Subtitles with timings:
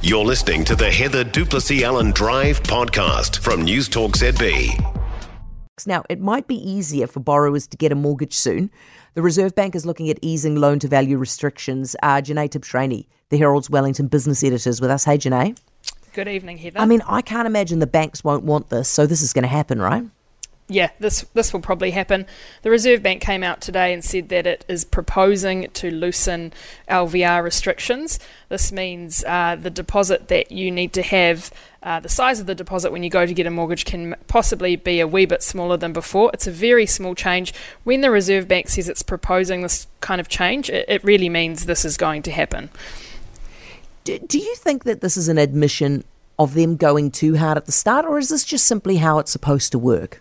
[0.00, 4.78] You're listening to the Heather du Plessis-Allen Drive podcast from Newstalk ZB.
[5.88, 8.70] Now, it might be easier for borrowers to get a mortgage soon.
[9.14, 11.96] The Reserve Bank is looking at easing loan to value restrictions.
[12.00, 15.02] Uh, Jenee Tibshraeny, the Herald's Wellington business editor, is with us.
[15.02, 15.56] Hey, Jenee.
[16.12, 16.78] Good evening, Heather.
[16.78, 19.48] I mean, I can't imagine the banks won't want this, so this is going to
[19.48, 20.04] happen, right?
[20.70, 22.26] Yeah, this this will probably happen.
[22.60, 26.52] The Reserve Bank came out today and said that it is proposing to loosen
[26.90, 28.18] LVR restrictions.
[28.50, 31.50] This means uh, the deposit that you need to have,
[31.82, 34.76] uh, the size of the deposit when you go to get a mortgage can possibly
[34.76, 36.30] be a wee bit smaller than before.
[36.34, 37.54] It's a very small change.
[37.84, 41.64] When the Reserve Bank says it's proposing this kind of change, it, it really means
[41.64, 42.68] this is going to happen.
[44.04, 46.04] Do, do you think that this is an admission
[46.38, 49.32] of them going too hard at the start, or is this just simply how it's
[49.32, 50.20] supposed to work?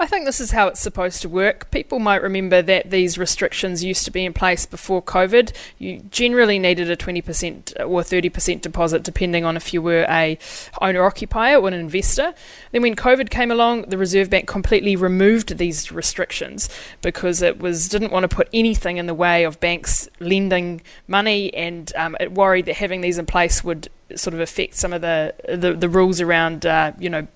[0.00, 1.70] I think this is how it's supposed to work.
[1.70, 5.52] People might remember that these restrictions used to be in place before COVID.
[5.78, 10.38] You generally needed a 20% or 30% deposit, depending on if you were a
[10.80, 12.34] owner occupier or an investor.
[12.72, 16.68] Then, when COVID came along, the Reserve Bank completely removed these restrictions
[17.00, 21.52] because it was didn't want to put anything in the way of banks lending money,
[21.54, 25.00] and um, it worried that having these in place would sort of affect some of
[25.00, 27.26] the the, the rules around uh, you know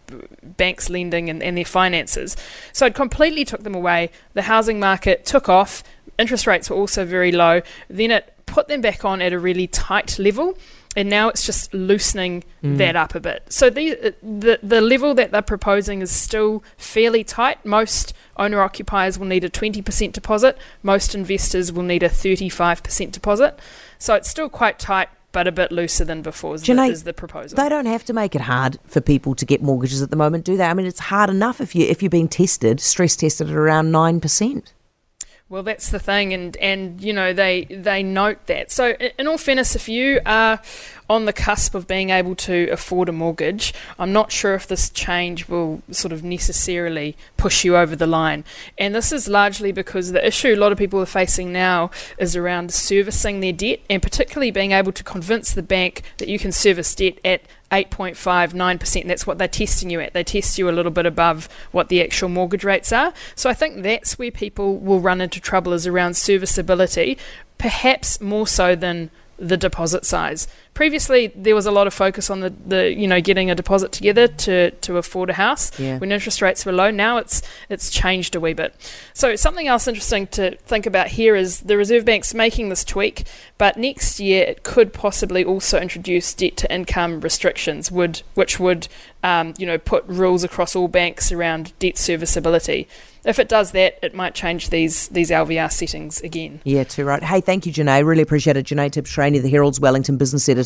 [0.42, 2.36] banks lending and, and their finances.
[2.72, 4.10] So it completely took them away.
[4.34, 5.82] The housing market took off.
[6.18, 7.62] Interest rates were also very low.
[7.88, 10.56] Then it put them back on at a really tight level
[10.96, 12.78] and now it's just loosening mm.
[12.78, 13.52] that up a bit.
[13.52, 17.64] So the, the the level that they're proposing is still fairly tight.
[17.66, 20.56] Most owner occupiers will need a 20% deposit.
[20.82, 23.58] Most investors will need a 35% deposit.
[23.98, 27.04] So it's still quite tight but a bit looser than before is, Jenee, the, is
[27.04, 27.56] the proposal.
[27.56, 30.46] They don't have to make it hard for people to get mortgages at the moment,
[30.46, 30.64] do they?
[30.64, 33.90] I mean, it's hard enough if you if you're being tested, stress tested at around
[33.90, 34.72] nine percent.
[35.50, 38.72] Well, that's the thing, and and you know they they note that.
[38.72, 40.58] So, in all fairness, if you are
[41.08, 44.90] on the cusp of being able to afford a mortgage, I'm not sure if this
[44.90, 48.44] change will sort of necessarily push you over the line.
[48.76, 52.34] And this is largely because the issue a lot of people are facing now is
[52.34, 56.52] around servicing their debt, and particularly being able to convince the bank that you can
[56.52, 59.06] service debt at 8.59%.
[59.06, 60.12] That's what they're testing you at.
[60.12, 63.12] They test you a little bit above what the actual mortgage rates are.
[63.34, 67.18] So I think that's where people will run into trouble is around serviceability,
[67.58, 70.48] perhaps more so than the deposit size.
[70.76, 73.92] Previously, there was a lot of focus on the, the you know getting a deposit
[73.92, 75.96] together to, to afford a house yeah.
[75.96, 76.90] when interest rates were low.
[76.90, 78.74] Now it's it's changed a wee bit.
[79.14, 83.24] So something else interesting to think about here is the Reserve Bank's making this tweak,
[83.56, 88.86] but next year it could possibly also introduce debt to income restrictions, would which would
[89.22, 92.86] um, you know put rules across all banks around debt serviceability
[93.26, 96.60] if it does that, it might change these these LVR settings again.
[96.64, 97.22] Yeah, too right.
[97.22, 98.02] Hey, thank you, Jenee.
[98.02, 98.62] Really appreciate it.
[98.62, 100.65] Jenee Tibshraeny, the Herald's Wellington business editor.